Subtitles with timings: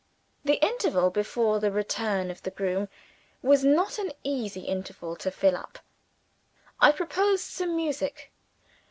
[0.43, 2.89] The interval before the return of the groom
[3.43, 5.77] was not an easy interval to fill up.
[6.79, 8.31] I proposed some music.